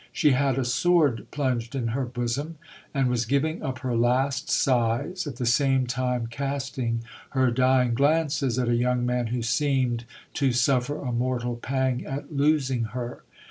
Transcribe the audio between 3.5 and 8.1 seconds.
up her last sighs, at the same time casting her dying